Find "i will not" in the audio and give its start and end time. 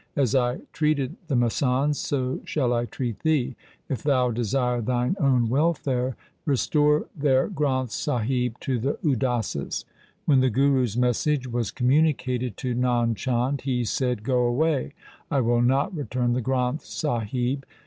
15.29-15.95